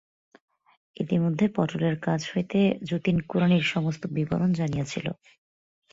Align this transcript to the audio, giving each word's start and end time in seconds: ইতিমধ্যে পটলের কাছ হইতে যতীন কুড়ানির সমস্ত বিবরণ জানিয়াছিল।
ইতিমধ্যে 0.97 1.45
পটলের 1.55 1.95
কাছ 1.99 2.21
হইতে 2.31 2.59
যতীন 2.89 3.17
কুড়ানির 3.21 3.65
সমস্ত 3.73 4.03
বিবরণ 4.15 4.49
জানিয়াছিল। 4.53 5.05